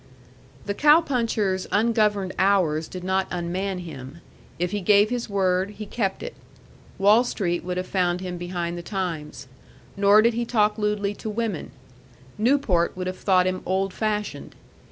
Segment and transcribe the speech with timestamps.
[0.65, 4.19] The cow puncher's ungoverned hours did not unman him.
[4.57, 6.33] If he gave his word, he kept it;
[6.97, 9.47] Wall Street would have found him behind the times.
[9.95, 11.69] Nor did he talk lewdly to women;
[12.39, 14.55] Newport would have thought him old fashioned.